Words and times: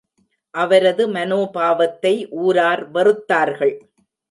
அவரது 0.53 1.03
மனோபாவத்தை 1.07 2.13
ஊரார் 2.41 2.83
வெறுத்தார்கள். 2.91 3.75